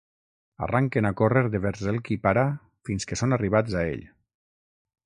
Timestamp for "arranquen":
0.67-1.09